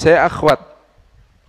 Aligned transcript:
Saya 0.00 0.24
akhwat, 0.24 0.56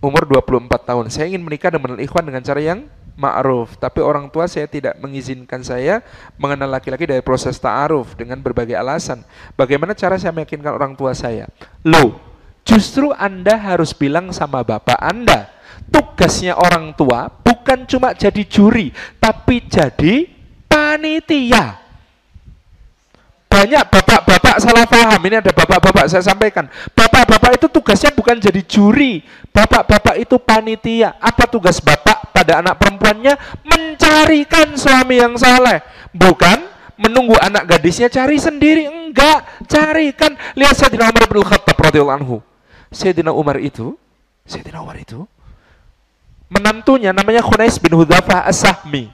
umur 0.04 0.27
24 0.27 0.67
tahun. 0.83 1.07
Saya 1.07 1.31
ingin 1.31 1.40
menikah 1.40 1.71
dengan 1.71 1.96
ikhwan 2.03 2.28
dengan 2.28 2.44
cara 2.44 2.59
yang 2.59 2.83
ma'ruf. 3.16 3.79
Tapi 3.79 4.04
orang 4.04 4.27
tua 4.27 4.43
saya 4.51 4.67
tidak 4.67 5.00
mengizinkan 5.00 5.63
saya 5.63 6.04
mengenal 6.36 6.68
laki-laki 6.68 7.08
dari 7.08 7.24
proses 7.24 7.56
ta'aruf 7.64 8.12
dengan 8.20 8.44
berbagai 8.44 8.76
alasan. 8.76 9.24
Bagaimana 9.56 9.96
cara 9.96 10.20
saya 10.20 10.36
meyakinkan 10.36 10.68
orang 10.76 11.00
tua 11.00 11.16
saya? 11.16 11.48
Loh, 11.88 12.20
justru 12.68 13.16
Anda 13.16 13.56
harus 13.56 13.96
bilang 13.96 14.35
sama 14.35 14.68
bapak 14.68 14.99
Anda. 14.99 15.47
Tugasnya 15.88 16.59
orang 16.59 16.91
tua 16.99 17.31
bukan 17.31 17.88
cuma 17.88 18.12
jadi 18.12 18.44
juri, 18.44 18.91
tapi 19.16 19.63
jadi 19.63 20.27
panitia. 20.68 21.80
Banyak 23.52 23.84
bapak-bapak 23.91 24.55
salah 24.63 24.88
paham. 24.88 25.20
Ini 25.27 25.44
ada 25.44 25.52
bapak-bapak 25.52 26.08
saya 26.08 26.23
sampaikan. 26.23 26.72
Bapak-bapak 26.95 27.59
itu 27.59 27.67
tugasnya 27.67 28.16
bukan 28.16 28.40
jadi 28.40 28.63
juri. 28.63 29.20
Bapak-bapak 29.52 30.16
itu 30.23 30.39
panitia. 30.39 31.20
Apa 31.20 31.52
tugas 31.52 31.84
bapak 31.84 32.31
pada 32.31 32.63
anak 32.63 32.80
perempuannya? 32.80 33.35
Mencarikan 33.67 34.80
suami 34.80 35.20
yang 35.20 35.35
saleh. 35.35 35.84
Bukan 36.16 36.63
menunggu 36.95 37.35
anak 37.44 37.67
gadisnya 37.67 38.08
cari 38.08 38.39
sendiri. 38.39 38.88
Enggak, 38.88 39.67
carikan. 39.67 40.31
Lihat 40.55 40.80
Sayyidina 40.80 41.11
Umar 41.11 41.27
bin 41.27 41.44
Khattab 41.44 41.75
radhiyallahu 41.75 42.17
anhu. 42.23 42.38
Sayyidina 42.88 43.36
Umar 43.36 43.59
itu, 43.59 43.99
Sayyidina 44.47 44.80
Umar 44.80 44.95
itu 44.95 45.27
menantunya 46.52 47.16
namanya 47.16 47.44
Khunais 47.44 47.80
bin 47.80 47.95
Hudzafah 47.95 48.47
As-Sahmi. 48.47 49.11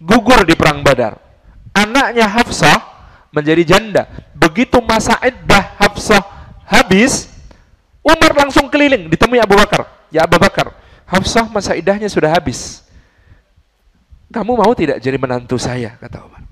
Gugur 0.00 0.44
di 0.44 0.56
perang 0.56 0.80
Badar. 0.84 1.20
Anaknya 1.76 2.24
Hafsah 2.28 2.89
menjadi 3.30 3.62
janda. 3.74 4.06
Begitu 4.34 4.78
masa 4.82 5.16
iddah 5.22 5.74
Hafsah 5.78 6.22
habis, 6.66 7.30
Umar 8.02 8.34
langsung 8.34 8.66
keliling 8.70 9.10
ditemui 9.10 9.42
Abu 9.42 9.58
Bakar. 9.58 9.86
Ya 10.10 10.26
Abu 10.26 10.38
Bakar, 10.38 10.74
Hafsah 11.06 11.46
masa 11.50 11.74
iddahnya 11.74 12.10
sudah 12.10 12.30
habis. 12.30 12.82
Kamu 14.30 14.54
mau 14.54 14.70
tidak 14.78 15.02
jadi 15.02 15.18
menantu 15.18 15.58
saya? 15.58 15.98
Kata 15.98 16.22
Umar. 16.22 16.42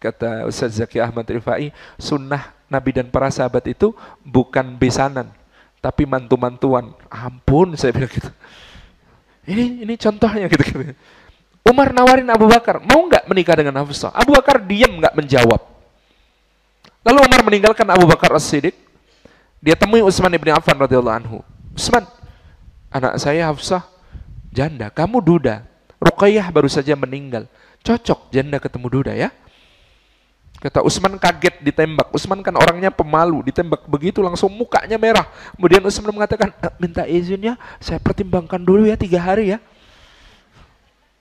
Kata 0.00 0.48
Ustaz 0.48 0.76
Zaki 0.76 1.00
Ahmad 1.00 1.24
Rifai, 1.28 1.72
sunnah 1.96 2.52
Nabi 2.68 2.96
dan 2.96 3.08
para 3.08 3.28
sahabat 3.28 3.64
itu 3.68 3.92
bukan 4.24 4.76
besanan, 4.76 5.32
tapi 5.80 6.04
mantu-mantuan. 6.08 6.92
Ampun, 7.08 7.76
saya 7.76 7.92
bilang 7.92 8.12
gitu. 8.12 8.28
Ini 9.44 9.84
ini 9.84 9.94
contohnya 10.00 10.48
gitu. 10.48 10.64
gitu. 10.64 10.96
Umar 11.64 11.96
nawarin 11.96 12.28
Abu 12.28 12.44
Bakar, 12.44 12.76
mau 12.84 13.08
nggak 13.08 13.24
menikah 13.24 13.56
dengan 13.56 13.80
Hafsah? 13.80 14.12
Abu 14.12 14.36
Bakar 14.36 14.60
diam 14.60 15.00
nggak 15.00 15.16
menjawab. 15.16 15.60
Lalu 17.04 17.18
Umar 17.24 17.40
meninggalkan 17.40 17.88
Abu 17.88 18.04
Bakar 18.04 18.36
As-Siddiq. 18.36 18.76
Dia 19.64 19.72
temui 19.72 20.04
Utsman 20.04 20.28
ibn 20.36 20.52
Affan 20.52 20.76
radhiyallahu 20.76 21.16
anhu. 21.24 21.38
Utsman, 21.72 22.04
anak 22.92 23.16
saya 23.16 23.48
Hafsah 23.48 23.80
janda, 24.52 24.92
kamu 24.92 25.24
duda. 25.24 25.64
Ruqayyah 26.04 26.52
baru 26.52 26.68
saja 26.68 26.92
meninggal. 26.92 27.48
Cocok 27.80 28.28
janda 28.28 28.60
ketemu 28.60 28.86
duda 28.92 29.12
ya. 29.16 29.32
Kata 30.60 30.84
Utsman 30.84 31.16
kaget 31.16 31.64
ditembak. 31.64 32.12
Utsman 32.12 32.44
kan 32.44 32.56
orangnya 32.60 32.92
pemalu, 32.92 33.40
ditembak 33.44 33.88
begitu 33.88 34.20
langsung 34.20 34.52
mukanya 34.52 35.00
merah. 35.00 35.28
Kemudian 35.56 35.80
Utsman 35.80 36.12
mengatakan, 36.12 36.52
e, 36.56 36.68
minta 36.76 37.08
izinnya, 37.08 37.56
saya 37.80 38.00
pertimbangkan 38.00 38.60
dulu 38.60 38.84
ya 38.88 38.96
tiga 39.00 39.20
hari 39.20 39.56
ya. 39.56 39.58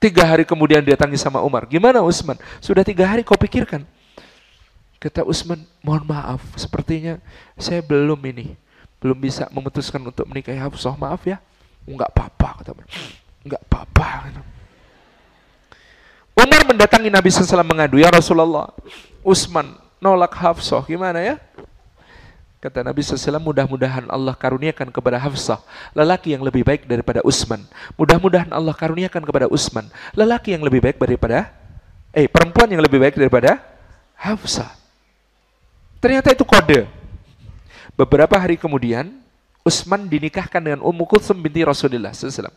Tiga 0.03 0.27
hari 0.27 0.43
kemudian 0.43 0.83
dia 0.83 0.99
tangis 0.99 1.23
sama 1.23 1.39
Umar. 1.39 1.63
Gimana 1.63 2.03
Usman? 2.03 2.35
Sudah 2.59 2.83
tiga 2.83 3.07
hari 3.07 3.23
kau 3.23 3.39
pikirkan. 3.39 3.87
Kata 4.99 5.23
Usman, 5.23 5.63
mohon 5.79 6.03
maaf, 6.03 6.43
sepertinya 6.59 7.23
saya 7.55 7.79
belum 7.79 8.19
ini, 8.27 8.59
belum 8.99 9.15
bisa 9.15 9.47
memutuskan 9.47 10.03
untuk 10.03 10.27
menikahi 10.27 10.59
Hafsah. 10.59 10.99
Maaf 10.99 11.23
ya. 11.23 11.39
Enggak 11.87 12.11
apa-apa, 12.11 12.59
kata 12.59 12.75
Umar. 12.75 12.87
Enggak 13.47 13.61
apa-apa. 13.63 14.07
Umar 16.35 16.61
mendatangi 16.67 17.07
Nabi 17.07 17.31
SAW 17.31 17.63
mengadu, 17.63 17.95
ya 17.95 18.11
Rasulullah, 18.11 18.75
Usman 19.23 19.79
nolak 20.03 20.35
Hafsah, 20.35 20.83
gimana 20.83 21.23
ya? 21.23 21.39
Kata 22.63 22.79
Nabi 22.79 23.03
SAW, 23.03 23.43
mudah-mudahan 23.43 24.07
Allah 24.07 24.31
karuniakan 24.39 24.87
kepada 24.87 25.19
Hafsah, 25.19 25.59
lelaki 25.91 26.31
yang 26.31 26.47
lebih 26.47 26.63
baik 26.63 26.87
daripada 26.87 27.19
Usman. 27.19 27.59
Mudah-mudahan 27.99 28.47
Allah 28.55 28.71
karuniakan 28.71 29.19
kepada 29.19 29.51
Usman, 29.51 29.91
lelaki 30.15 30.55
yang 30.55 30.63
lebih 30.63 30.79
baik 30.79 30.95
daripada, 30.95 31.51
eh 32.15 32.23
perempuan 32.31 32.71
yang 32.71 32.79
lebih 32.79 33.03
baik 33.03 33.19
daripada 33.19 33.59
Hafsah. 34.15 34.71
Ternyata 35.99 36.31
itu 36.31 36.47
kode. 36.47 36.87
Beberapa 37.99 38.39
hari 38.39 38.55
kemudian, 38.55 39.11
Usman 39.67 40.07
dinikahkan 40.07 40.63
dengan 40.63 40.79
Ummu 40.87 41.03
Kulsum 41.03 41.35
binti 41.43 41.67
Rasulullah 41.67 42.15
SAW. 42.15 42.47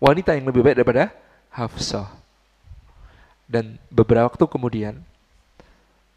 Wanita 0.00 0.32
yang 0.32 0.48
lebih 0.48 0.64
baik 0.64 0.80
daripada 0.80 1.12
Hafsah. 1.52 2.08
Dan 3.44 3.76
beberapa 3.92 4.24
waktu 4.24 4.48
kemudian, 4.48 5.04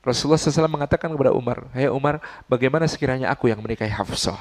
Rasulullah 0.06 0.40
SAW 0.40 0.72
mengatakan 0.72 1.12
kepada 1.12 1.36
Umar, 1.36 1.68
hey 1.76 1.92
Umar, 1.92 2.24
bagaimana 2.48 2.88
sekiranya 2.88 3.28
aku 3.34 3.52
yang 3.52 3.60
menikahi 3.60 3.92
Hafsah? 3.92 4.40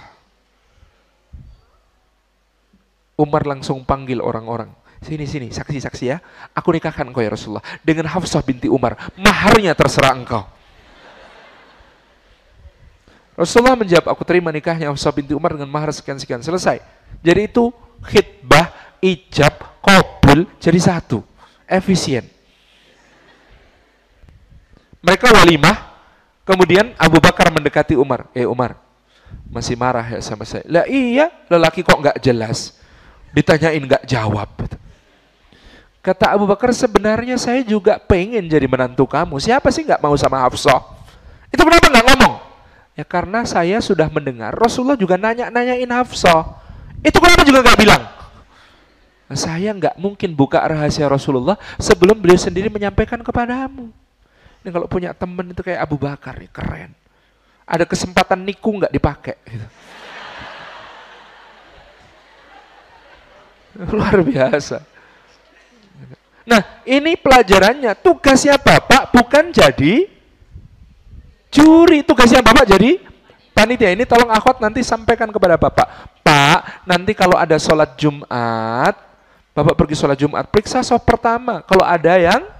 Umar 3.17 3.49
langsung 3.49 3.81
panggil 3.83 4.21
orang-orang. 4.21 4.69
Sini, 5.01 5.25
sini, 5.25 5.49
saksi-saksi 5.49 6.05
ya. 6.05 6.21
Aku 6.53 6.73
nikahkan 6.73 7.09
kau 7.09 7.25
ya 7.25 7.33
Rasulullah. 7.33 7.65
Dengan 7.81 8.13
Hafsah 8.13 8.45
binti 8.45 8.69
Umar. 8.69 8.97
Maharnya 9.17 9.73
terserah 9.73 10.13
engkau. 10.13 10.45
Rasulullah 13.37 13.77
menjawab, 13.77 14.13
aku 14.13 14.23
terima 14.25 14.49
nikahnya 14.53 14.89
Hafsah 14.93 15.13
binti 15.13 15.33
Umar 15.37 15.57
dengan 15.57 15.69
mahar 15.69 15.93
sekian-sekian. 15.93 16.41
Selesai. 16.45 16.81
Jadi 17.25 17.41
itu 17.49 17.73
khidbah, 18.05 18.73
ijab, 19.01 19.81
kabul, 19.81 20.49
jadi 20.61 20.81
satu. 20.81 21.25
Efisien. 21.65 22.36
Mereka 25.07 25.31
walimah, 25.31 25.77
kemudian 26.43 26.91
Abu 26.99 27.23
Bakar 27.23 27.55
mendekati 27.55 27.95
Umar. 27.95 28.27
Eh 28.35 28.43
Umar, 28.43 28.75
masih 29.47 29.79
marah 29.79 30.03
ya 30.03 30.19
sama 30.19 30.43
saya. 30.43 30.67
Lah 30.67 30.83
iya, 30.91 31.31
lelaki 31.47 31.87
kok 31.87 31.95
nggak 31.95 32.19
jelas. 32.19 32.75
Ditanyain 33.31 33.79
nggak 33.79 34.03
jawab. 34.03 34.51
Kata 36.03 36.35
Abu 36.35 36.51
Bakar, 36.51 36.75
sebenarnya 36.75 37.39
saya 37.39 37.63
juga 37.63 38.03
pengen 38.03 38.51
jadi 38.51 38.67
menantu 38.67 39.07
kamu. 39.07 39.39
Siapa 39.39 39.71
sih 39.71 39.87
nggak 39.87 40.03
mau 40.03 40.15
sama 40.19 40.43
Hafsah? 40.43 40.83
Itu 41.55 41.63
kenapa 41.63 41.87
nggak 41.87 42.07
ngomong? 42.11 42.35
Ya 42.99 43.05
karena 43.07 43.47
saya 43.47 43.79
sudah 43.79 44.11
mendengar 44.11 44.59
Rasulullah 44.59 44.99
juga 44.99 45.15
nanya-nanyain 45.15 45.87
Hafsah. 45.87 46.51
Itu 47.07 47.23
kenapa 47.23 47.47
juga 47.47 47.63
nggak 47.63 47.79
bilang? 47.79 48.03
Saya 49.35 49.71
nggak 49.71 49.99
mungkin 49.99 50.35
buka 50.35 50.63
rahasia 50.63 51.07
Rasulullah 51.11 51.59
sebelum 51.79 52.19
beliau 52.19 52.39
sendiri 52.39 52.71
menyampaikan 52.71 53.19
kepadamu. 53.23 53.91
Ini 54.67 54.75
kalau 54.75 54.91
punya 54.91 55.15
temen 55.15 55.55
itu 55.55 55.63
kayak 55.63 55.79
Abu 55.87 55.95
Bakar, 55.95 56.35
ya, 56.43 56.51
keren. 56.51 56.91
Ada 57.63 57.87
kesempatan 57.87 58.43
niku 58.43 58.83
nggak 58.83 58.91
dipakai. 58.91 59.39
Gitu. 59.47 59.67
Luar 63.95 64.27
biasa. 64.27 64.83
Nah, 66.51 66.83
ini 66.83 67.15
pelajarannya. 67.15 67.95
Tugasnya 67.95 68.59
Bapak 68.59 69.15
bukan 69.15 69.55
jadi 69.55 70.11
juri. 71.55 72.03
Tugasnya 72.03 72.43
Bapak 72.43 72.67
jadi 72.67 72.99
panitia. 73.55 73.95
Ini 73.95 74.03
tolong 74.03 74.35
akhwat 74.35 74.59
nanti 74.59 74.83
sampaikan 74.83 75.31
kepada 75.31 75.55
Bapak. 75.55 75.87
Pak, 76.27 76.91
nanti 76.91 77.15
kalau 77.15 77.39
ada 77.39 77.55
sholat 77.55 77.95
Jumat, 77.95 78.99
Bapak 79.55 79.79
pergi 79.79 79.95
sholat 79.95 80.19
Jumat, 80.19 80.51
periksa 80.51 80.83
soft 80.83 81.07
pertama. 81.07 81.63
Kalau 81.63 81.87
ada 81.87 82.19
yang 82.19 82.56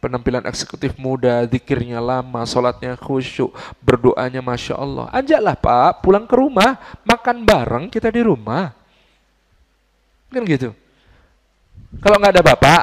penampilan 0.00 0.42
eksekutif 0.48 0.96
muda, 0.96 1.44
zikirnya 1.44 2.00
lama, 2.00 2.42
sholatnya 2.48 2.96
khusyuk, 2.96 3.52
berdoanya 3.84 4.40
Masya 4.40 4.74
Allah. 4.74 5.06
Ajaklah 5.12 5.54
Pak, 5.60 6.00
pulang 6.00 6.24
ke 6.24 6.34
rumah, 6.34 6.80
makan 7.04 7.44
bareng 7.44 7.86
kita 7.92 8.08
di 8.08 8.24
rumah. 8.24 8.72
Kan 10.32 10.42
gitu. 10.48 10.72
Kalau 12.00 12.16
nggak 12.16 12.32
ada 12.40 12.42
bapak, 12.42 12.82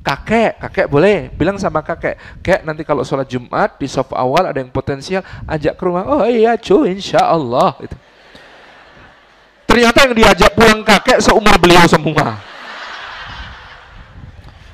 kakek, 0.00 0.52
kakek 0.64 0.86
boleh 0.88 1.28
bilang 1.36 1.60
sama 1.60 1.84
kakek, 1.84 2.16
kakek 2.40 2.60
nanti 2.64 2.82
kalau 2.88 3.04
sholat 3.04 3.28
Jumat 3.28 3.76
di 3.76 3.84
soft 3.84 4.16
awal 4.16 4.48
ada 4.48 4.58
yang 4.58 4.72
potensial, 4.72 5.20
ajak 5.44 5.76
ke 5.76 5.82
rumah. 5.84 6.08
Oh 6.08 6.24
iya 6.24 6.56
cuy, 6.56 6.96
insya 6.96 7.20
Allah. 7.20 7.76
Gitu. 7.84 7.96
Ternyata 9.68 9.98
yang 10.08 10.14
diajak 10.16 10.50
pulang 10.56 10.80
kakek 10.82 11.20
seumur 11.20 11.54
beliau 11.60 11.84
semua. 11.86 12.40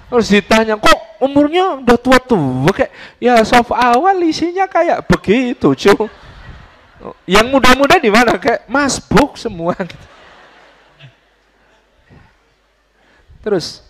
Terus 0.06 0.31
ditanya, 0.31 0.79
kok 0.79 1.06
umurnya 1.26 1.82
udah 1.82 1.99
tua-tua 1.99 2.70
kayak 2.73 2.93
ya 3.19 3.43
soft 3.43 3.75
awal 3.75 4.17
isinya 4.23 4.64
kayak 4.70 5.05
begitu 5.11 5.75
cuy 5.75 6.08
yang 7.28 7.50
muda-muda 7.52 8.00
di 8.00 8.08
mana 8.08 8.40
kayak 8.40 8.64
masbuk 8.70 9.37
semua 9.37 9.76
gitu. 9.76 10.06
terus 13.44 13.84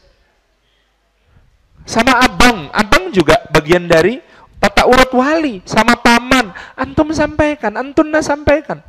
sama 1.86 2.18
abang 2.18 2.66
abang 2.74 3.14
juga 3.14 3.38
bagian 3.52 3.86
dari 3.86 4.18
tata 4.60 4.88
urut 4.88 5.12
wali 5.14 5.62
sama 5.68 5.94
paman, 5.94 6.50
antum 6.74 7.12
sampaikan, 7.14 7.72
antunna 7.76 8.18
sampaikan. 8.24 8.80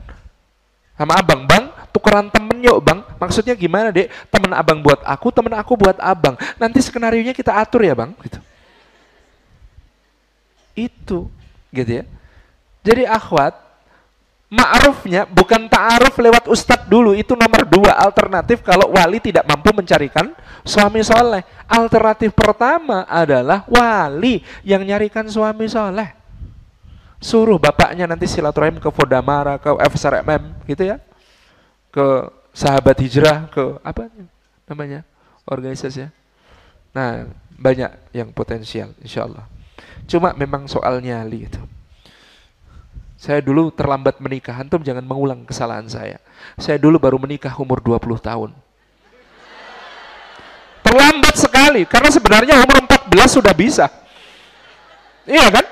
Sama 0.97 1.13
abang, 1.13 1.45
bang, 1.45 1.69
tukeran 1.93 2.33
temen 2.33 2.57
yuk 2.65 2.81
bang. 2.81 3.05
Maksudnya 3.21 3.53
gimana 3.53 3.93
dek? 3.93 4.09
Temen 4.33 4.49
abang 4.49 4.81
buat 4.81 5.05
aku, 5.05 5.29
temen 5.29 5.53
aku 5.53 5.77
buat 5.77 5.97
abang. 6.01 6.33
Nanti 6.57 6.81
skenario 6.81 7.21
nya 7.21 7.37
kita 7.37 7.53
atur 7.53 7.85
ya 7.85 7.93
bang. 7.93 8.17
Gitu. 8.17 8.36
Itu, 10.77 11.33
gitu 11.73 11.91
ya. 11.99 12.05
Jadi 12.85 13.09
akhwat, 13.09 13.67
Ma'rufnya 14.47 15.27
bukan 15.27 15.67
ta'aruf 15.67 16.15
lewat 16.23 16.47
ustadz 16.47 16.87
dulu, 16.87 17.11
itu 17.11 17.35
nomor 17.35 17.67
dua 17.67 17.99
alternatif 17.99 18.63
kalau 18.63 18.95
wali 18.95 19.19
tidak 19.19 19.43
mampu 19.43 19.75
mencarikan 19.75 20.31
suami 20.63 21.03
soleh. 21.03 21.43
Alternatif 21.67 22.31
pertama 22.31 23.03
adalah 23.11 23.67
wali 23.67 24.39
yang 24.63 24.87
nyarikan 24.87 25.27
suami 25.27 25.67
soleh. 25.67 26.15
Suruh 27.19 27.59
bapaknya 27.59 28.07
nanti 28.07 28.23
silaturahim 28.23 28.79
ke 28.79 28.87
Fodamara, 28.87 29.59
ke 29.59 29.67
FSRMM 29.67 30.63
gitu 30.63 30.95
ya. 30.95 31.03
Ke 31.91 32.31
sahabat 32.55 33.03
hijrah, 33.03 33.51
ke 33.51 33.83
apa 33.83 34.07
namanya 34.63 35.03
organisasi 35.43 36.07
ya. 36.07 36.09
Nah 36.95 37.27
banyak 37.51 38.15
yang 38.15 38.31
potensial 38.31 38.95
insya 39.03 39.27
Allah. 39.27 39.43
Cuma 40.05 40.37
memang 40.37 40.69
soal 40.69 41.01
nyali 41.01 41.49
itu. 41.49 41.61
Saya 43.17 43.41
dulu 43.41 43.73
terlambat 43.73 44.21
menikah, 44.21 44.53
antum 44.53 44.77
jangan 44.85 45.01
mengulang 45.01 45.41
kesalahan 45.41 45.89
saya. 45.89 46.21
Saya 46.61 46.77
dulu 46.77 47.01
baru 47.01 47.17
menikah 47.17 47.49
umur 47.57 47.81
20 47.81 48.21
tahun. 48.21 48.53
Terlambat 50.85 51.35
sekali, 51.35 51.81
karena 51.89 52.13
sebenarnya 52.13 52.61
umur 52.61 52.85
14 52.85 53.41
sudah 53.41 53.53
bisa. 53.57 53.89
Iya 55.25 55.49
kan? 55.49 55.65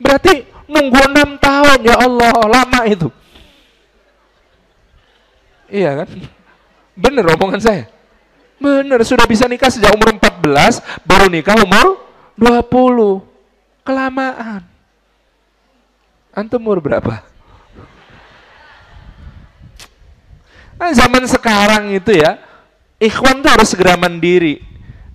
Berarti 0.00 0.48
nunggu 0.66 1.00
6 1.04 1.36
tahun, 1.36 1.78
ya 1.84 1.96
Allah, 2.00 2.34
lama 2.48 2.80
itu. 2.88 3.12
Iya 5.68 6.02
kan? 6.02 6.08
Bener 6.96 7.24
omongan 7.36 7.60
saya. 7.60 7.84
Bener, 8.56 9.04
sudah 9.04 9.28
bisa 9.28 9.44
nikah 9.46 9.68
sejak 9.68 9.92
umur 9.92 10.16
14, 10.16 10.80
baru 11.04 11.28
nikah 11.28 11.60
umur 11.60 12.00
20. 12.40 13.29
Kelamaan. 13.90 14.62
Antum 16.30 16.62
umur 16.62 16.78
berapa? 16.78 17.26
Nah, 20.78 20.94
zaman 20.94 21.26
sekarang 21.26 21.90
itu 21.98 22.14
ya, 22.14 22.38
ikhwan 23.02 23.42
tuh 23.42 23.50
harus 23.50 23.66
segera 23.74 23.98
mandiri. 23.98 24.62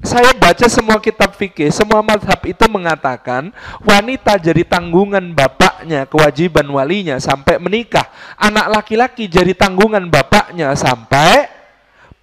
Saya 0.04 0.36
baca 0.36 0.68
semua 0.68 1.00
kitab 1.00 1.40
fikih, 1.40 1.72
semua 1.72 2.04
madhab 2.04 2.36
itu 2.44 2.68
mengatakan 2.68 3.48
wanita 3.80 4.36
jadi 4.44 4.68
tanggungan 4.68 5.24
bapaknya, 5.32 6.04
kewajiban 6.04 6.68
walinya 6.68 7.16
sampai 7.16 7.56
menikah. 7.64 8.12
Anak 8.36 8.76
laki-laki 8.76 9.32
jadi 9.32 9.56
tanggungan 9.56 10.04
bapaknya 10.12 10.76
sampai 10.76 11.48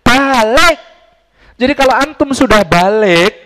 balik. 0.04 0.76
Jadi 1.56 1.72
kalau 1.72 1.96
antum 1.96 2.28
sudah 2.36 2.60
balik, 2.60 3.40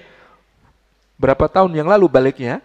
berapa 1.14 1.46
tahun 1.46 1.70
yang 1.70 1.86
lalu 1.86 2.10
baliknya? 2.10 2.58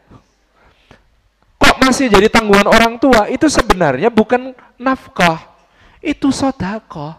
Masih 1.82 2.08
jadi 2.08 2.30
tanggungan 2.30 2.70
orang 2.70 3.02
tua, 3.02 3.26
itu 3.28 3.50
sebenarnya 3.50 4.14
bukan 4.14 4.54
nafkah, 4.78 5.42
itu 6.00 6.30
sodakoh. 6.30 7.18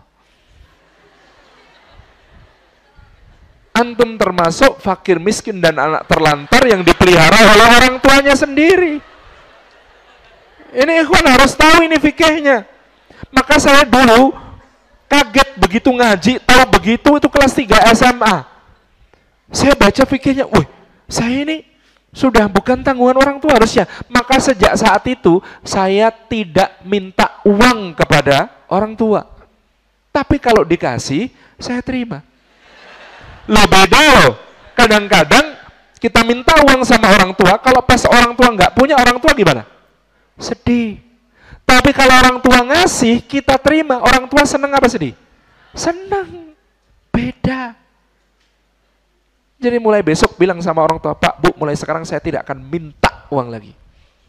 Antum 3.72 4.20
termasuk 4.20 4.78
fakir 4.84 5.16
miskin 5.16 5.58
dan 5.58 5.80
anak 5.80 6.04
terlantar 6.04 6.60
yang 6.68 6.84
dipelihara 6.84 7.56
oleh 7.56 7.68
orang 7.82 7.94
tuanya 8.04 8.36
sendiri. 8.36 9.00
Ini 10.72 10.92
ikhwan 11.04 11.24
harus 11.24 11.56
tahu 11.56 11.84
ini 11.84 11.96
fikihnya. 11.96 12.68
Maka 13.32 13.56
saya 13.56 13.88
dulu 13.88 14.36
kaget 15.08 15.56
begitu 15.56 15.88
ngaji, 15.88 16.32
tahu 16.44 16.62
begitu 16.68 17.10
itu 17.16 17.28
kelas 17.32 17.52
3 17.56 17.96
SMA. 17.96 18.36
Saya 19.52 19.72
baca 19.76 20.02
fikihnya, 20.04 20.44
wih, 20.48 20.68
saya 21.08 21.32
ini 21.44 21.71
sudah 22.12 22.44
bukan 22.44 22.84
tanggungan 22.84 23.16
orang 23.16 23.40
tua 23.40 23.56
harusnya. 23.56 23.88
Maka 24.12 24.36
sejak 24.36 24.76
saat 24.76 25.00
itu 25.08 25.40
saya 25.64 26.12
tidak 26.12 26.84
minta 26.84 27.40
uang 27.48 27.96
kepada 27.96 28.52
orang 28.68 28.92
tua. 28.92 29.24
Tapi 30.12 30.36
kalau 30.36 30.60
dikasih, 30.60 31.32
saya 31.56 31.80
terima. 31.80 32.20
Lo 33.48 33.64
beda 33.64 34.00
loh. 34.20 34.32
Kadang-kadang 34.76 35.56
kita 35.96 36.20
minta 36.20 36.52
uang 36.68 36.84
sama 36.84 37.08
orang 37.16 37.32
tua, 37.32 37.56
kalau 37.64 37.80
pas 37.80 38.04
orang 38.04 38.36
tua 38.36 38.48
nggak 38.52 38.76
punya, 38.76 39.00
orang 39.00 39.16
tua 39.16 39.32
gimana? 39.32 39.64
Sedih. 40.36 41.00
Tapi 41.64 41.96
kalau 41.96 42.12
orang 42.12 42.38
tua 42.44 42.60
ngasih, 42.60 43.24
kita 43.24 43.56
terima. 43.56 44.04
Orang 44.04 44.28
tua 44.28 44.44
senang 44.44 44.68
apa 44.76 44.84
sedih? 44.84 45.16
Senang. 45.72 46.52
Beda. 47.08 47.81
Jadi 49.62 49.78
mulai 49.78 50.02
besok 50.02 50.34
bilang 50.34 50.58
sama 50.58 50.82
orang 50.82 50.98
tua, 50.98 51.14
Pak, 51.14 51.38
Bu, 51.38 51.54
mulai 51.54 51.78
sekarang 51.78 52.02
saya 52.02 52.18
tidak 52.18 52.42
akan 52.42 52.66
minta 52.66 53.30
uang 53.30 53.46
lagi 53.46 53.70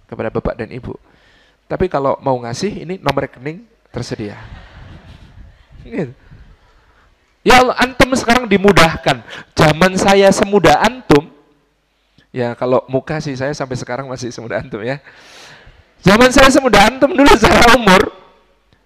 kepada 0.06 0.30
Bapak 0.30 0.53
dan 0.62 0.69
Ibu. 0.69 0.94
Tapi 1.65 1.89
kalau 1.89 2.21
mau 2.21 2.38
ngasih, 2.38 2.85
ini 2.85 3.01
nomor 3.01 3.25
rekening 3.25 3.65
tersedia. 3.89 4.38
Gitu. 5.81 6.13
Ya 7.41 7.65
Allah, 7.65 7.74
antum 7.81 8.13
sekarang 8.13 8.45
dimudahkan. 8.45 9.25
Zaman 9.57 9.97
saya 9.97 10.30
semudah 10.30 10.85
antum, 10.85 11.27
ya 12.29 12.53
kalau 12.53 12.86
muka 12.86 13.18
sih 13.18 13.33
saya 13.33 13.57
sampai 13.57 13.74
sekarang 13.74 14.06
masih 14.06 14.29
semudah 14.29 14.62
antum 14.62 14.86
ya. 14.86 15.01
Zaman 16.06 16.29
saya 16.29 16.53
semudah 16.53 16.94
antum 16.94 17.09
dulu 17.09 17.33
saya 17.41 17.74
umur, 17.74 18.13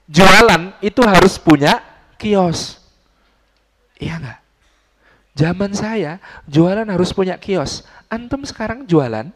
jualan 0.07 0.71
itu 0.79 1.03
harus 1.03 1.35
punya 1.35 1.83
kios. 2.15 2.79
Iya 4.00 4.15
enggak? 4.15 4.46
Zaman 5.38 5.69
saya 5.78 6.18
jualan 6.50 6.89
harus 6.89 7.13
punya 7.13 7.38
kios. 7.38 7.86
Antum 8.10 8.42
sekarang 8.42 8.89
jualan 8.89 9.30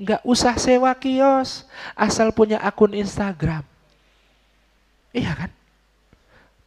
nggak 0.00 0.24
usah 0.24 0.56
sewa 0.60 0.92
kios, 0.96 1.64
asal 1.96 2.32
punya 2.36 2.60
akun 2.60 2.92
Instagram. 2.92 3.64
Iya 5.16 5.32
kan? 5.32 5.50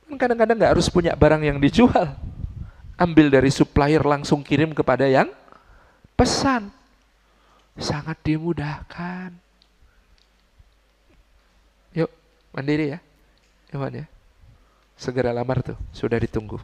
kan? 0.09 0.17
Kadang-kadang 0.17 0.57
nggak 0.57 0.73
harus 0.77 0.89
punya 0.89 1.13
barang 1.13 1.45
yang 1.45 1.57
dijual. 1.61 2.13
Ambil 2.97 3.29
dari 3.29 3.49
supplier 3.49 4.01
langsung 4.05 4.45
kirim 4.45 4.73
kepada 4.73 5.05
yang 5.09 5.29
pesan. 6.17 6.69
Sangat 7.77 8.21
dimudahkan. 8.21 9.33
Yuk, 11.97 12.09
mandiri 12.53 12.97
ya. 12.97 12.99
Iwan 13.73 14.05
ya. 14.05 14.05
Segera 14.93 15.33
lamar 15.33 15.65
tuh, 15.65 15.77
sudah 15.89 16.21
ditunggu. 16.21 16.61